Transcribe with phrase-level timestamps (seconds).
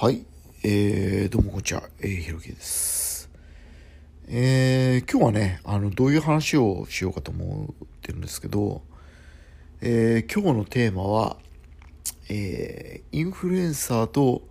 [0.00, 0.24] はい。
[0.62, 1.82] えー、どうもこんにちは。
[1.98, 3.28] えー、ひろきです。
[4.28, 8.82] えー、今日はね、あの、どういう話をしようかと思ってるんですけど、
[9.80, 11.36] えー、今日のテーマは、
[12.28, 14.42] えー、インフルエンサーと、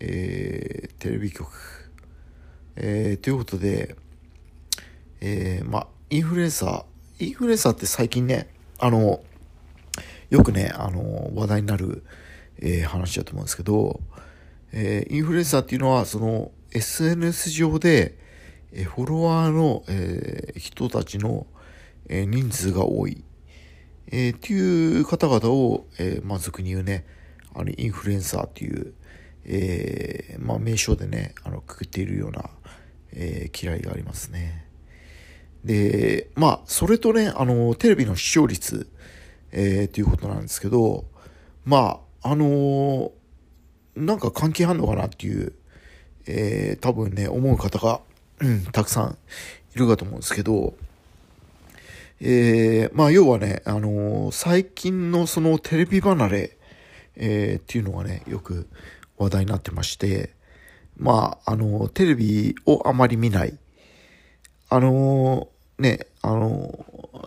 [0.00, 1.50] えー、テレビ局。
[2.76, 3.94] えー、ということで、
[5.20, 8.48] えー、まあ、インフルエンサー、インフルエンサーって最近ね、
[8.78, 9.22] あの、
[10.30, 12.04] よくね、あの、話題になる、
[12.60, 14.00] えー、話だと思うんですけど、
[14.72, 18.18] えー、インフルエンサーっていうのは、その SNS 上で、
[18.72, 21.46] えー、フォロワーの、えー、人たちの、
[22.08, 23.24] えー、人数が多い、
[24.10, 27.06] えー、っていう方々を、えー、まあ、俗に言うね、
[27.54, 28.94] あの、インフルエンサーっていう、
[29.44, 32.50] えー、まあ、名称でね、あの、くくっているような、
[33.12, 34.66] えー、嫌いがありますね。
[35.64, 38.88] で、まあ、それとね、あの、テレビの視聴率、
[39.50, 41.06] えー、っていうことなんですけど、
[41.64, 43.10] まあ、あのー、
[44.06, 45.52] なんか関係あんのかなっていう、
[46.26, 48.00] えー、多分ね、思う方が、
[48.40, 49.18] うん、たくさん
[49.74, 50.74] いるかと思うんですけど、
[52.20, 56.56] えー、まあ要はね、あのー、最近のそのテレビ離れ、
[57.16, 58.68] えー、っていうのがね、よく
[59.18, 60.34] 話題になってまして、
[60.96, 63.56] まあ、あの、テレビをあまり見ない。
[64.68, 65.48] あの、
[65.78, 66.84] ね、あの、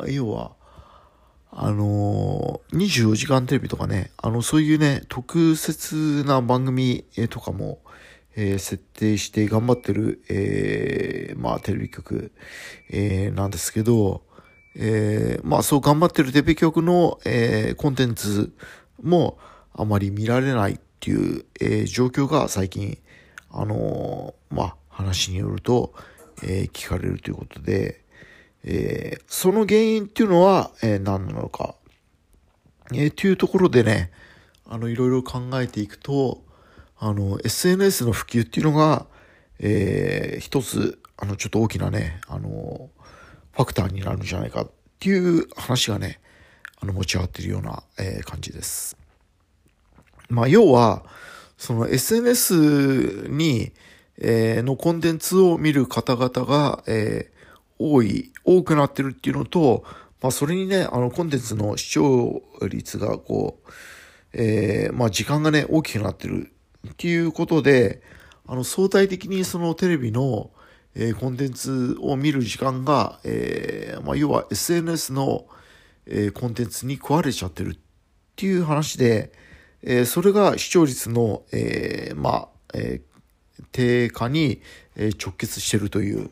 [0.07, 0.51] 要は、
[1.53, 7.79] あのー、24時間テレビとかね、あの、そういうね、特設な番組とかも、
[8.37, 12.31] えー、設定して頑張ってる、えー、まあ、テレビ局、
[12.89, 14.23] えー、なんですけど、
[14.75, 18.53] えー、まあ、そう頑張ってるテレビ局の、えー、コンテンツ
[19.03, 19.37] も
[19.73, 22.97] あまり見られないっていう、えー、状況が最近、
[23.49, 25.93] あのー、まあ、話によると、
[26.43, 28.00] えー、聞かれるということで、
[28.63, 31.75] えー、その原因っていうのは、えー、何なのか、
[32.93, 34.11] えー、っていうところでね、
[34.67, 36.43] あの、いろいろ考えていくと、
[36.97, 39.07] あの、SNS の普及っていうのが、
[39.59, 42.89] えー、一つ、あの、ちょっと大きなね、あの、
[43.53, 46.19] ファクターになるんじゃないかっていう話がね、
[46.79, 48.97] あの、持ち上がってるような、えー、感じです。
[50.29, 51.03] まあ、要は、
[51.57, 53.71] その SNS に、
[54.17, 57.30] えー、のコンテンツを見る方々が、えー、
[57.81, 59.83] 多い、多くなってるっていうのと、
[60.21, 63.71] まあそれにね、あのコンテンツの視聴率がこう、
[64.33, 66.51] えー、まあ時間がね、大きくなってる
[66.87, 68.01] っていうことで、
[68.45, 70.51] あの相対的にそのテレビの、
[70.95, 75.45] えー、コンテンツを見る時間が、えー、まあ要は SNS の、
[76.05, 77.79] えー、コンテンツに食われちゃってるっ
[78.35, 79.31] ていう話で、
[79.83, 84.61] えー、それが視聴率の、えー、まあ、えー、低下に、
[84.95, 86.29] えー、直結してるという、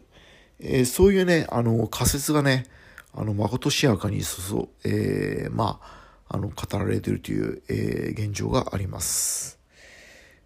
[0.60, 2.66] えー、そういうね、あの、仮説がね、
[3.14, 9.60] あの、まことしやかにそそ、えー、まあ、あの、語られてるという、えー、現状があります。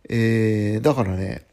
[0.09, 1.45] えー、だからね、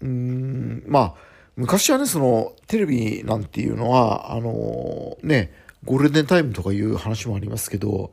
[0.00, 1.14] うん、まあ、
[1.56, 5.52] 昔はね、その、テレビなんていうのは、あのー、ね、
[5.84, 8.12] ゴールデンタイムとかいう話もありますけど、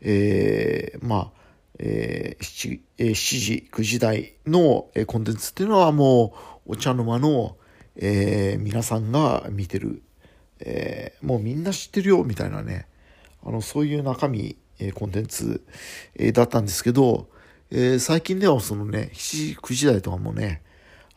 [0.00, 1.38] えー、まあ、
[1.78, 6.34] えー、7, 7時、9時台のコンテンツっていうのはも
[6.66, 7.56] う、お茶の間の、
[8.00, 10.02] えー、皆さんが見てる、
[10.60, 12.86] えー、もうみんな知ってるよみたいなね、
[13.44, 15.64] あの、そういう中身、えー、コンテンツ、
[16.14, 17.28] えー、だったんですけど、
[17.70, 20.62] えー、最近ではそのね、7時、9時台とかもね、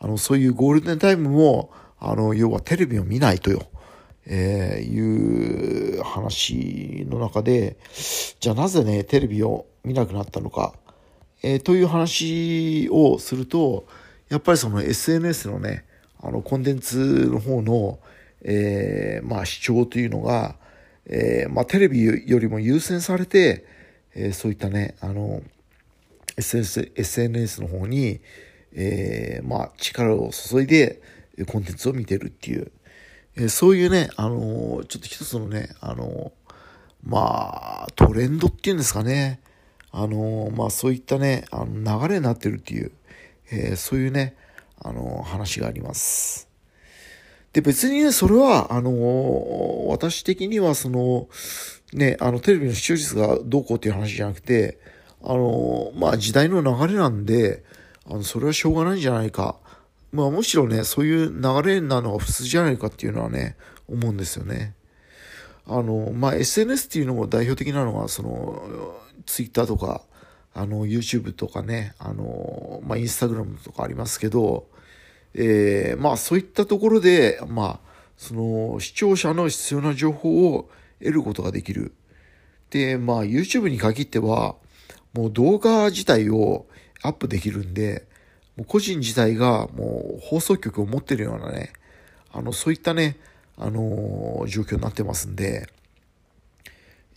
[0.00, 1.70] あの、そういうゴールデンタイムも、
[2.00, 3.68] あの、要はテレビを見ないとよ、
[4.26, 7.76] えー、いう話の中で、
[8.40, 10.74] じゃあなぜね、テレビを見なくなったのか、
[11.44, 13.86] えー、という話をすると、
[14.28, 15.84] やっぱりその SNS のね、
[16.22, 17.98] あの、コンテンツの方の、
[18.42, 20.56] えー、まあ、視聴というのが、
[21.06, 23.66] えー、まあ、テレビよりも優先されて、
[24.14, 25.42] えー、そういったね、あの、
[26.36, 28.20] SNS, SNS の方に、
[28.74, 31.02] えー、まあ、力を注いで、
[31.46, 32.70] コンテンツを見てるっていう、
[33.36, 36.32] えー、そういうね、あのちょっと一つのね、あの
[37.02, 39.40] まあ、トレンドっていうんですかね、
[39.90, 42.92] あのまあ、そういったね、あの流れになってるっていう、
[43.50, 44.36] えー、そういうね、
[44.84, 46.48] あの、話があります。
[47.52, 51.28] で、別にね、それは、あの、私的には、その、
[51.92, 54.78] ね、あの、テレビの視聴率がどうこうっていう話じゃなくて、
[55.22, 57.62] あの、まあ、時代の流れなんで、
[58.06, 59.56] あの、それはしょうがないんじゃないか。
[60.12, 63.56] まあ、むしろね、そういう流れなのが普通じゃないかっていうのはね、
[63.88, 64.74] 思うんですよね。
[65.66, 70.02] あの、まあ、SNS っていうのも代表的なのが、その、Twitter とか、
[70.54, 74.66] あの、YouTube とかね、あの、まあ、Instagram とかありますけど、
[75.34, 80.70] えー、まあそういったところで、まあ、その視聴者の必要な情報を
[81.00, 81.92] 得ることができる。
[82.70, 84.56] で、まあ YouTube に限っては、
[85.12, 86.66] もう動画自体を
[87.02, 88.06] アップできるんで、
[88.56, 91.72] もう個人自体がもう放送局を持ってるようなね、
[92.32, 93.18] あの、そういったね、
[93.56, 95.66] あのー、状況になってますんで、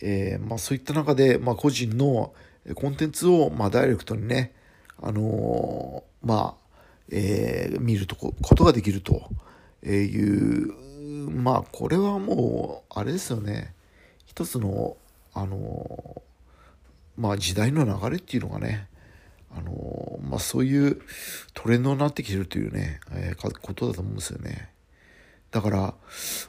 [0.00, 2.34] えー、まあそういった中で、まあ個人の
[2.74, 4.52] コンテンツを、まあダイレクトにね、
[5.02, 6.65] あのー、まあ、
[7.10, 9.30] えー、見るとこことができると
[9.84, 10.72] いう、
[11.30, 13.74] まあこれはもう、あれですよね、
[14.26, 14.96] 一つの、
[15.32, 16.22] あの
[17.16, 18.88] まあ時代の流れっていうのがね、
[19.56, 21.00] あのまあそういう
[21.54, 24.70] トレンドになってきてるというね、えー、ことだと思うんですよね。
[25.50, 25.94] だから、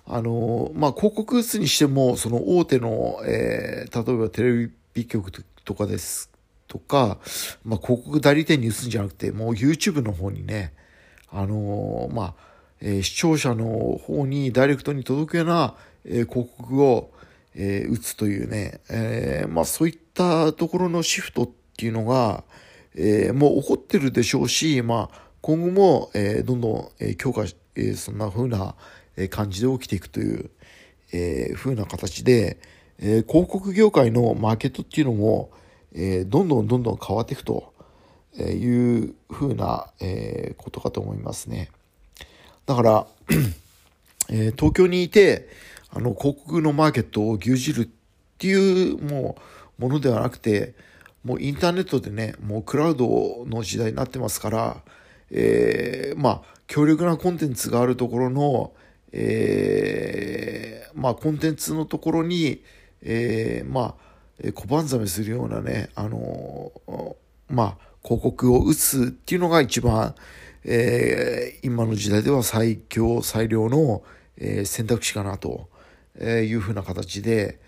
[0.08, 5.32] あのまあ広告打つにしても、その大手の、えー、例えばテレビ局
[5.64, 6.32] とかです
[6.68, 7.20] とか、
[7.64, 10.74] まあ広告代理店に打つんじゃなくて、もう YouTube の方にね、
[11.30, 12.34] あのまあ、
[12.82, 15.76] えー、視聴者の方にダイレクトに届くような、
[16.06, 17.12] えー、広告を、
[17.56, 22.44] えー、打つというね、えー、まあそういったところのシフトっていうのが、
[22.96, 27.44] えー、もう起こってるでしょうし、まあ今後も、えー、どんどん、えー、強化、
[27.76, 28.76] えー、そんな風な
[29.30, 30.50] 感じで起きていくという、
[31.14, 32.60] えー、風な形で、
[33.00, 35.52] えー、広告業界のマーケットっていうのも、
[35.98, 37.74] えー、どんどんどんどん変わっていくと
[38.40, 41.72] いう風な、えー、ことかと思いますね。
[42.68, 43.08] だから、
[44.30, 45.50] えー、東京にいて、
[45.90, 47.90] あの、広告のマーケットを牛耳るっ
[48.38, 49.38] ていうも
[49.80, 50.76] うものではなくて、
[51.24, 54.78] もうインターネットでね、もうクラウドの時代になってますから、
[55.32, 58.74] えー、まあ、強力なコンテンツがあるところの、
[59.12, 62.62] えー、まあ、コンテンツのところに、
[63.02, 64.07] えー、まあ、
[64.54, 66.72] 小判ざめするようなね、あの
[67.50, 70.16] まあ、広告を打つっていうのが一番、
[70.64, 74.04] えー、今の時代では最強、最良の、
[74.38, 75.70] えー、選択肢かなと
[76.22, 77.60] いうふうな形で、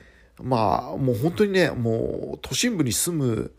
[0.41, 3.53] まあ、もう本当にね、もう都心部に住む、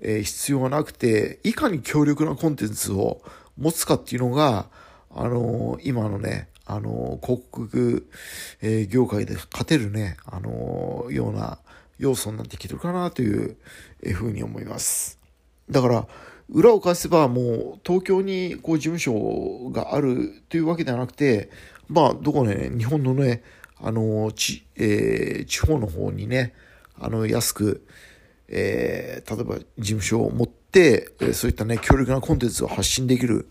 [0.00, 3.22] えー、必要がなくて、いかに強力なコンテンツを
[3.58, 4.68] 持つかっていうのが、
[5.10, 8.08] あの、今のね、あの、広告、
[8.62, 11.58] えー、業界で勝てるね、あのような
[12.02, 13.56] 要素になってきてるかなという
[14.12, 15.20] ふうに思います。
[15.70, 16.08] だから、
[16.50, 17.42] 裏を返せばも
[17.76, 21.48] う東京にこう事務所があるというわけではなくて、
[21.88, 23.44] まあ、どこね、日本のね、
[23.80, 26.54] あの、ち、えー、地方の方にね、
[26.98, 27.86] あの、安く、
[28.48, 33.48] えー、例えば事務所を持って、え、そういったね、強力なコンテンツを発信できる、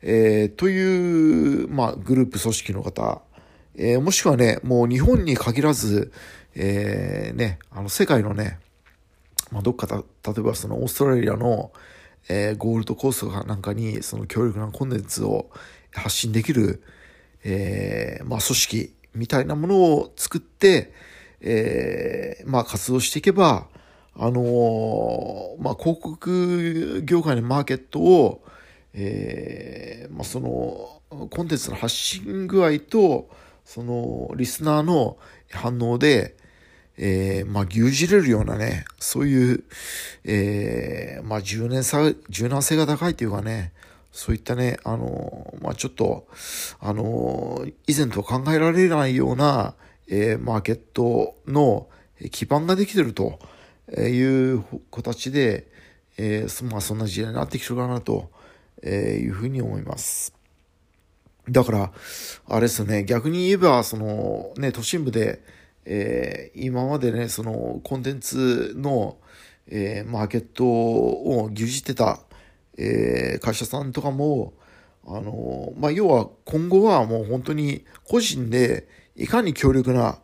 [0.00, 3.20] えー、という、まあ、グループ組織の方、
[3.76, 6.12] えー、もしくはね、もう日本に限らず、
[6.54, 8.58] えー、ね、あの、世界のね、
[9.50, 10.02] まあ、どっかた、例
[10.38, 11.72] えばそのオーストラリアの、
[12.28, 15.50] えー、ゴールドコーストかなんかに、その強力なコンテンツを
[15.92, 16.82] 発信できる、
[17.44, 20.92] えー、まあ、組織みたいなものを作って、
[21.40, 23.68] えー、まあ、活動していけば、
[24.14, 28.44] あの、まあ、広告業界のマーケットを、
[28.94, 33.28] えー、まあ、その、コンテンツの発信具合と、
[33.64, 35.18] その、リスナーの
[35.50, 36.36] 反応で、
[36.98, 39.64] えー、まあ、牛耳れるようなね、そういう、
[40.24, 43.72] えー、まあ、柔軟さ、柔軟性が高いというかね、
[44.12, 46.26] そういったね、あの、まあ、ちょっと、
[46.80, 49.74] あの、以前と考えられないような、
[50.06, 51.88] えー、マーケットの
[52.30, 53.38] 基盤ができてると
[53.96, 55.66] いう形で、
[56.18, 58.30] えー、まあ、そんな時代になってきてるかなと
[58.84, 60.41] いうふうに思います。
[61.48, 61.92] だから、
[62.48, 65.42] あれですね、逆に言えば、その、ね、都心部で、
[65.84, 69.18] えー、今までね、その、コンテンツの、
[69.66, 72.20] えー、マーケットを牛耳ってた、
[72.78, 74.54] えー、会社さんとかも、
[75.04, 80.18] あの、まあ、要は今後はもう本当に個人でいかに強力な、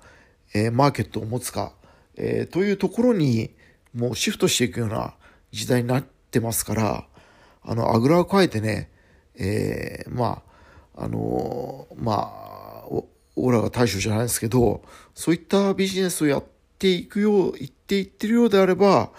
[0.54, 1.72] えー、マーケットを持つか、
[2.16, 3.54] えー、というところに
[3.94, 5.14] もうシフトしていくような
[5.50, 7.06] 時代になってますから、
[7.62, 8.90] あの、あぐらをかえてね、
[9.36, 10.47] えー、まあ、
[10.98, 14.82] あの、まあ、オーラが大将じゃないですけど、
[15.14, 16.44] そういったビジネスをやっ
[16.78, 19.10] ていくよう、言っていってるようであれば、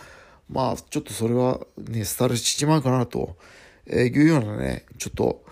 [0.49, 3.37] まあ、ちょっとそれはね、廃れちまうかなと
[3.91, 5.43] えいうようなね、ちょっと、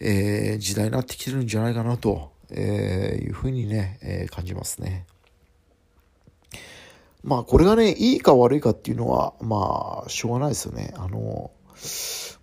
[0.00, 5.06] えー、時代になってきてるんじゃないかなとえいうふうにね、えー、感じますね。
[7.22, 10.94] まあ、これがね、いいか悪いかっていうのは、まあ、しょうがないですよね。
[10.96, 11.50] あの、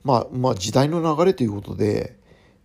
[0.03, 2.17] まあ、まあ、時代の流れということで、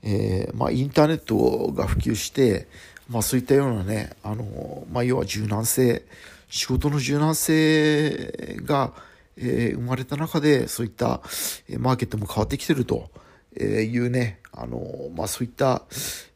[0.02, 2.68] えー、まあ、インターネットが普及して、
[3.08, 6.04] まあ、そういったようなね、あの、まあ、要は柔軟性、
[6.48, 8.92] 仕事の柔軟性が、
[9.36, 11.20] えー、生まれた中で、そういった、
[11.68, 13.10] えマーケットも変わってきてると
[13.58, 15.82] いうね、あの、まあ、そういった、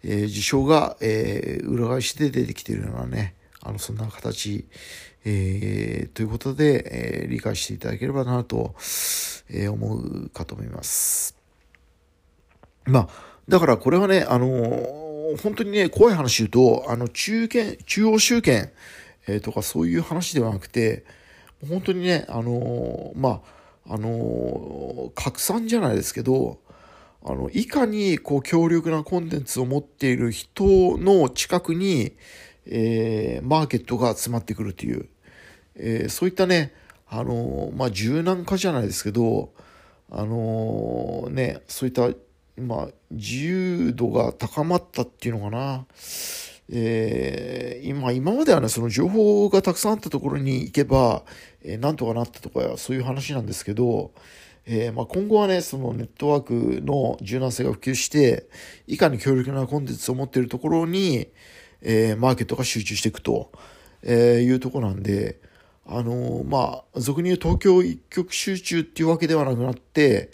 [0.03, 4.67] えー、事象が、えー、裏返しで出てきてるようなね、あの、そんな形、
[5.25, 8.75] えー、ということで、えー、理解していただければなと、
[9.49, 11.37] えー、思うかと思います。
[12.85, 18.71] まあ、だからこれはね、あのー、本当にね、怖い話言うと、あの、中堅、中央集権、
[19.27, 21.05] えー、とかそういう話ではなくて、
[21.69, 26.59] 本当にね、あのー、まあ、あの拡散じゃないですけど、
[27.23, 32.13] あの、いかにこう強力なコンテンツを持っている人の近くに、
[32.67, 35.09] えー、マーケットが集まってくるという、
[35.77, 36.73] えー、そういったね、
[37.09, 39.53] あのまあ、柔軟化じゃないですけど、
[40.11, 42.09] あのね、そういった
[42.57, 45.87] 今、自由度が高まったっていうのかな。
[46.71, 51.25] えー、今、今まではね、その情報がたくさんあったところに行けば、
[51.63, 54.13] えー、なんとかなったとか、そういう話なんですけど、
[54.67, 58.49] えー、まあ、今後はね、そのネットワークの柔軟性が普及して、
[58.87, 61.29] いかに強力なコンテンツを持っているところに、
[61.83, 63.51] えー、マーケットが集中していくと、
[64.03, 65.41] えー、いうところなんで、
[65.87, 70.31] あのー、まあ、俗に言う東京一極集中っていうわけではなくなって、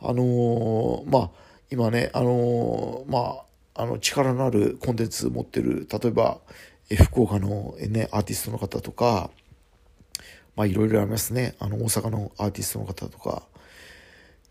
[0.00, 1.41] あのまあ、
[1.72, 6.38] 今ね、あのー、まあ、あの、力のあるコンテンツ持ってる、例えば、
[7.06, 9.30] 福岡のね、アーティストの方とか、
[10.54, 11.54] まあ、いろいろありますね。
[11.60, 13.44] あの、大阪のアーティストの方とか、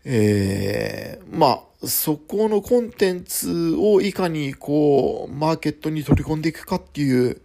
[0.04, 7.40] えー、まあ、そこのコンテンツをいかにこう、マーケットに取り込んでいくかっていう、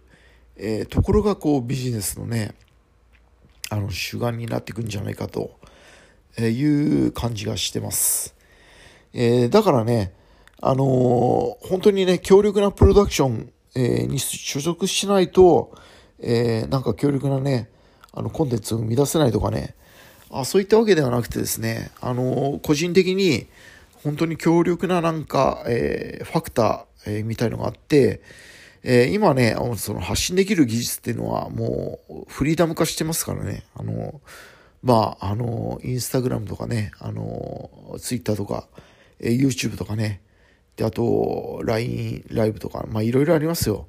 [0.56, 2.56] えー、ところがこう、ビジネスのね、
[3.70, 5.56] あの、主眼になっていくんじゃないかと
[6.36, 8.37] いう感じがしてます。
[9.12, 10.12] えー、だからね、
[10.60, 15.74] あのー、本当にね、強力なプロダクション、えー、に所属しないと、
[16.18, 17.70] えー、なんか強力なね、
[18.12, 19.76] あの、コンテンツを生み出せないとかね、
[20.30, 23.46] あそういったわけではなくてですね、あの個人的に
[24.02, 28.20] 本当に強力ななんか、えファクター、えみたいのがあって、
[28.82, 34.20] え今ね、その発信できる技術っていうのはもうフリーダム化してますからね、あの
[34.82, 38.68] まあ、あのインスタグラムとかね、あのツイッターとか、
[39.20, 40.20] え YouTube とかね、
[40.76, 43.88] で、あと、LINE ライブとか、まあ、いろいろありますよ。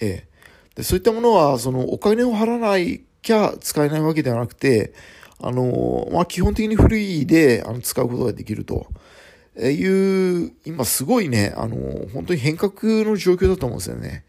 [0.00, 0.28] ええ。
[0.76, 4.92] で、そういったものは、その、お金を払わないきゃ使えないわけではなくて、
[5.40, 8.86] あの、まあ、基本的にフリーで、あの、使うことができると。
[9.56, 11.76] えいう、今すごいね、あの、
[12.14, 14.24] 本当に変革の状況だと思うんですよね。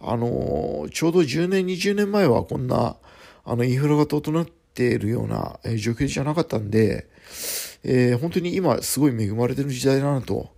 [0.00, 2.96] あの、ちょうど10年、20年前はこんな、
[3.44, 4.46] あの、インフラが整っ
[4.78, 7.08] ているような状況じゃなかったんで、
[7.82, 10.50] えー、本当に今すごい恵まれてる時代だなと。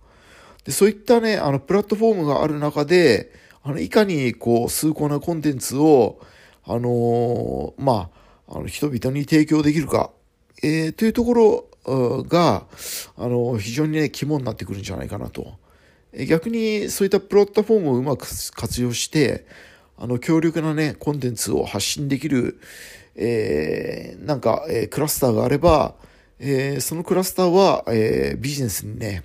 [0.63, 6.21] で、そういったね、あの、プラットフォームがある中で、あの、いかにこう、崇高なコンテンツを、
[6.63, 8.11] あのー、ま
[8.47, 10.11] あ、あの、人々に提供できるか、
[10.61, 12.67] えー、というところが、
[13.17, 15.55] あの、非常にね、肝になってくるんじゃないかなと。
[16.27, 19.47] 逆に、そういったプラットフォームをうまく活用して、
[19.97, 22.59] あの、強力なね、コンテンツを発信できる、
[23.15, 25.95] えー、なんか、えー、クラスターがあれば、
[26.39, 29.23] えー、そのクラスターは、えー、ビジネスにね、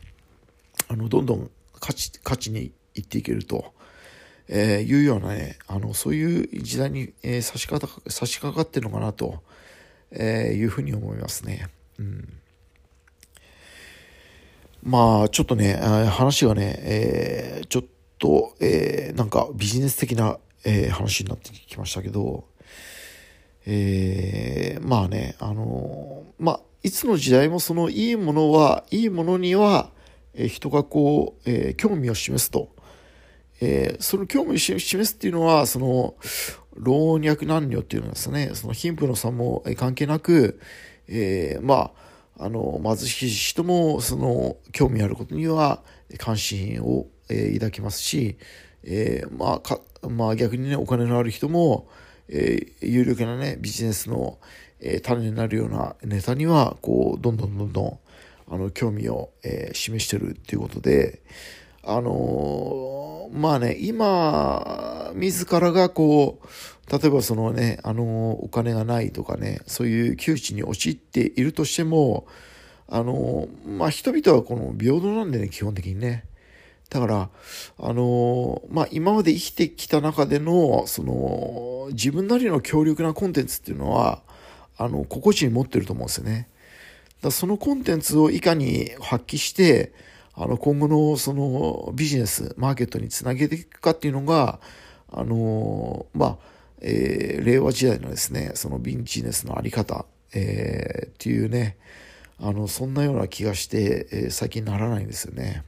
[0.88, 1.50] あの、どんどん
[1.80, 3.72] 価値、価値にいっていけると、
[4.48, 9.42] えー、いうようなね、あの、そういう時代に、えー、差し掛か、差し掛かってるのかなと、
[10.10, 11.68] えー、いうふうに思いますね。
[11.98, 12.32] うん。
[14.82, 17.84] まあ、ちょっとね、話がね、えー、ちょっ
[18.18, 22.44] と、えー、なんかビジネス的な、えー、話になってきましたけど、
[23.66, 29.90] えー、まあね、あのー、まあ、いつの時代もそのいいものは、いいものには、
[30.34, 32.70] え人がこう、えー、興味を示すと。
[33.60, 36.14] えー、その興味を示すっていうのは、その、
[36.74, 40.60] 老若男女っていうのはですね、その貧富の差も関係なく、
[41.08, 41.92] えー、ま
[42.38, 45.82] あ、あの、貧しい人も、その、興味あることには
[46.18, 48.36] 関心を、えー、抱きますし、
[48.84, 51.88] えー、まあ、まあ逆にね、お金のある人も、
[52.28, 54.38] えー、有力なね、ビジネスの、
[54.80, 57.98] えー、種になるようなネタには、こう、どんどんどんどん、
[58.48, 61.22] あの、興味を、えー、示してるっていうことで、
[61.82, 66.46] あのー、まあね、今、自らがこう、
[66.90, 72.26] 例えばそのね、あの、お金がないとかね、そういう窮地に陥っているとしても、
[72.88, 76.24] あの、まあ人々はこの平等なんでね、基本的にね。
[76.88, 77.30] だから、
[77.78, 84.22] あのまあ今まで生きてきた中での、その、自分なりの強力なコンテンツっていうのは、
[84.76, 86.48] あの、心地に持ってると思うんですよね。
[87.22, 89.92] だそのコンテンツをいかに発揮して、
[90.34, 94.60] あの、今後のそのビジネス、マーケットにつなげていくかっていうのが、
[95.10, 96.38] あの、まあ、
[96.82, 101.78] えー、令和時代のですね、そのビジネスのあり方、えー、っていうね、
[102.38, 105.64] あの、そんなような気がして、えー、最近ならないんですよね。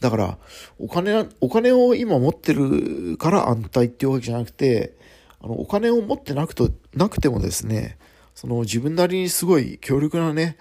[0.00, 0.38] だから、
[0.78, 4.96] お金、お金を今持ってるから安泰っていうわけじゃなくて、
[5.40, 7.98] あの、お金を持ってなくと、なくてもですね、
[8.34, 10.56] その自分なりにすごい強力なね、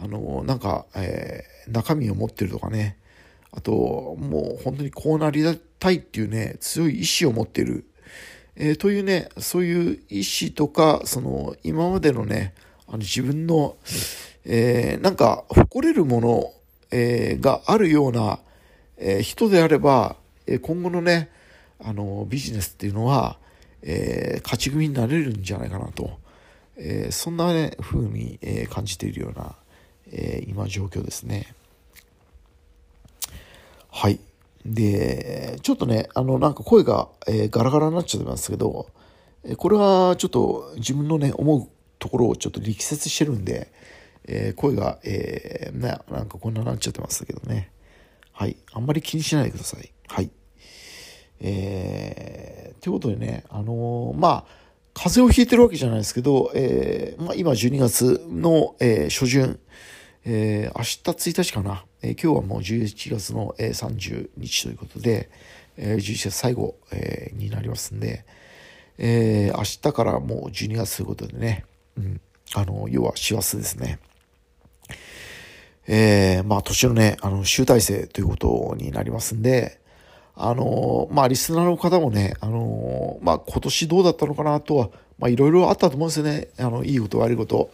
[0.00, 2.96] あの、なんか、えー、中身を持ってるとかね、
[3.50, 5.42] あと、もう本当にこうなり
[5.78, 7.84] たいっていうね、強い意志を持ってる、
[8.56, 12.54] えー、というね、そういう意志とか、その、今までのね、
[12.86, 13.76] あの自分の、
[14.44, 16.52] えー、なんか、誇れるもの、
[16.90, 18.40] えー、があるような、
[18.96, 21.30] えー、人であれば、え今後のね、
[21.80, 23.38] あの、ビジネスっていうのは、
[23.82, 26.18] え勝ち組になれるんじゃないかなと、
[26.76, 29.54] えそんなね、風に、え感じているような、
[30.12, 31.54] え今状況ですね。
[33.90, 34.20] はい。
[34.64, 38.88] で、ちょっとね、あの、なんか声が、えガラガラになっちゃってますけど、
[39.56, 43.70] これはちょっと自分のね、思うところをちょっと力説してるんで、
[44.26, 47.70] えー、声が、えー、な、なんかこんななっちゃってますけどね。
[48.34, 48.56] はい。
[48.72, 49.92] あんまり気にしないでください。
[50.08, 50.30] はい。
[51.40, 54.44] えー、ということでね、あのー、まあ、
[54.92, 59.60] 風邪をひいてるわけじゃないですけど、えー、まあ、今12月の、えー、初旬、
[60.24, 65.30] えー、明日1日かな、えー、今日はもう11月の、えー、30日ということで、
[65.76, 68.24] えー、11月最後、えー、になりますんで、
[68.98, 71.64] えー、明日からもう12月ということでね、
[71.96, 72.20] うん。
[72.54, 74.00] あの、要は師走ですね。
[75.86, 79.80] えー、まあ、年のね、あの、集大成ということになりますんで、
[80.34, 86.48] あの、まあ、リスナーの方もね、あの、まあ、今年どうだったのかなとは、まあ、いろいろあったと思うんですよね。
[86.58, 87.70] あの、いいこと悪いこと。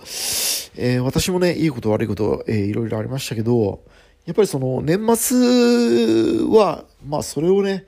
[0.77, 3.83] えー、私もね、いいこと悪いこと、えー、いろいろありましたけど、
[4.27, 7.87] やっぱりその、年末は、まあ、それをね、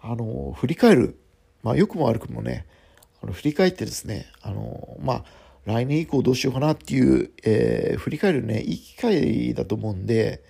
[0.00, 1.18] あの、振り返る。
[1.62, 2.66] まあ、良くも悪くもね、
[3.22, 5.24] あの、振り返ってですね、あの、まあ、
[5.64, 10.42] 来年以降どうしようかなっていう、えー、振り返るね、いい機会だと思うんで、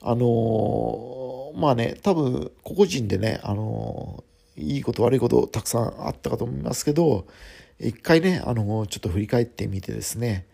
[0.00, 7.26] あのー、まあね、多分、個々人でね、あのー、いいこと悪いことたくさんあったかと思いますけど、
[7.78, 10.46] 一回ね、あのちょっと振り返ってみてですね、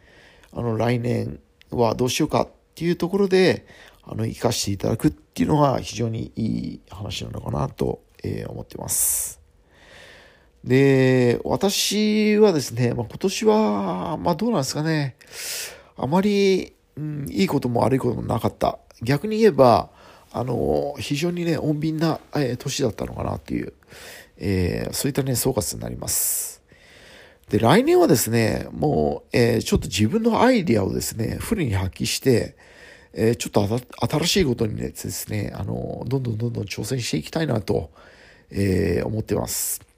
[0.53, 1.39] あの、来年
[1.71, 3.67] はどうしようかっていうところで、
[4.03, 9.42] あの、活かしていただくっていうのが非常にいい話なのかなと、え、思ってます。
[10.65, 15.17] で、私はですね、まあ、今年は、まあどうなんですかね。
[15.97, 18.79] あまり、うん、いいことも悪いこともなかった。
[19.03, 19.91] 逆に言えば、
[20.33, 23.73] あの、非常にね、穏便な、えー、年だったのかなっていう、
[24.39, 26.63] えー、そういったね、総括になります。
[27.51, 32.57] で、来年はですね、もう、えー、ちょっと自分のアイディアをですね、フルに発揮して、
[33.15, 33.69] え、ちょっと
[34.09, 37.91] 新しいことにですね、あの、どんどんどんどん挑戦していきたいなと、
[38.51, 39.92] え、思ってます。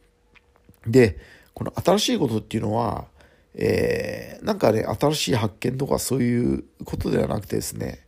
[0.87, 1.19] で、
[1.55, 3.07] この新しいことっていうのは、
[3.55, 8.07] えー、なんかね、新しい発見とかそういうことではなくてですね、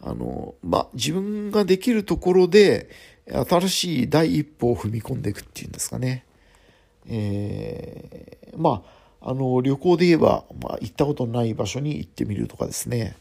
[0.00, 2.90] あの、まあ、自分ができるところで、
[3.48, 6.24] 新しい第一歩を踏み込んでいくっていうんですかね。
[7.06, 8.82] えー、ま
[9.20, 13.16] あ、あの、旅行で言えば、まあ、行ったことのない場所に行ってみるとかですね、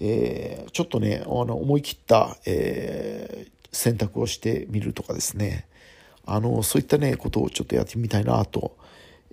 [0.00, 5.67] えー、ちょっとね、あの、思い切った、えー、選択をしてみるとかですね、
[6.28, 8.76] あの、そういったね、ことをちょっとやってみたいなと、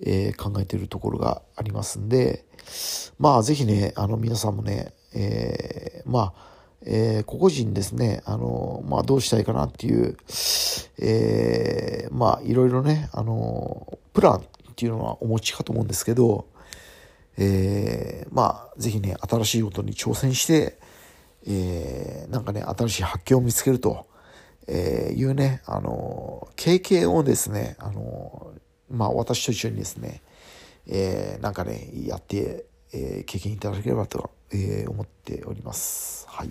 [0.00, 2.44] えー、考えてるところがありますんで、
[3.18, 10.16] まあ、ぜひね、あの、皆さんもね、えー、まあ、えー、個々人ですね、あの、まあ、どうしたいかなっていう、
[10.98, 14.40] えー、まあ、いろいろね、あの、プランっ
[14.74, 16.46] ていうのはお持ちかと思うんですけど、
[17.38, 20.78] えー、まあ、ぜひね、新しいことに挑戦して、
[21.46, 24.06] えー、なんかね、新しい発見を見つけると、
[24.68, 28.52] えー、いうね、あの、経験をですね、あの、
[28.90, 30.22] まあ私と一緒にですね、
[30.88, 36.26] えー、なんかね、やって、えー、経験いただければと、えー、思っております。
[36.28, 36.50] はい。